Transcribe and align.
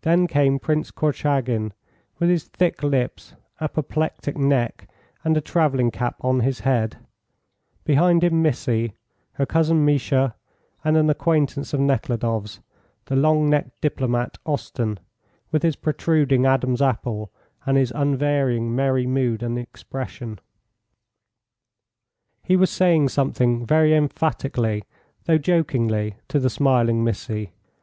Then 0.00 0.26
came 0.26 0.58
Prince 0.58 0.90
Korchagin, 0.90 1.74
with 2.18 2.30
his 2.30 2.44
thick 2.44 2.82
lips, 2.82 3.34
apoplectic 3.60 4.34
neck, 4.38 4.88
and 5.22 5.36
a 5.36 5.42
travelling 5.42 5.90
cap 5.90 6.16
on 6.22 6.40
his 6.40 6.60
head; 6.60 6.96
behind 7.84 8.24
him 8.24 8.40
Missy, 8.40 8.94
her 9.32 9.44
cousin 9.44 9.84
Misha, 9.84 10.34
and 10.82 10.96
an 10.96 11.10
acquaintance 11.10 11.74
of 11.74 11.80
Nekhludoff's 11.80 12.60
the 13.04 13.16
long 13.16 13.50
necked 13.50 13.78
diplomat 13.82 14.38
Osten, 14.46 14.98
with 15.52 15.62
his 15.62 15.76
protruding 15.76 16.46
Adam's 16.46 16.80
apple 16.80 17.30
and 17.66 17.76
his 17.76 17.92
unvarying 17.94 18.74
merry 18.74 19.06
mood 19.06 19.42
and 19.42 19.58
expression. 19.58 20.38
He 22.42 22.56
was 22.56 22.70
saying 22.70 23.10
something 23.10 23.66
very 23.66 23.92
emphatically, 23.94 24.84
though 25.26 25.36
jokingly, 25.36 26.14
to 26.28 26.38
the 26.40 26.48
smiling 26.48 27.04
Missy. 27.04 27.52